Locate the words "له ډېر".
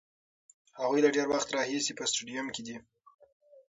1.05-1.27